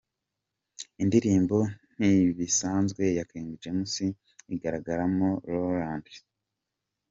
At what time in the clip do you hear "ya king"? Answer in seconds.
3.17-3.47